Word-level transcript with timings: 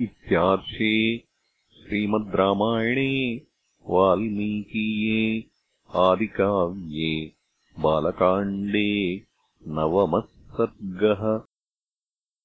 इत्यार्षे 0.02 1.25
श्रीमद् 1.86 2.34
रामायणे 2.36 3.10
वाल्मीकीये 3.90 5.20
आदिकाव्ये 5.90 7.12
बालकाण्डे 7.82 8.90
नवमः 9.76 10.24
सर्गः 10.58 11.22